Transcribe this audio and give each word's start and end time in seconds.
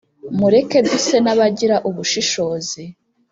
Mureke 0.37 0.77
duse 0.87 1.15
n 1.25 1.27
abagira 1.33 1.75
ubushishozi 1.89 2.83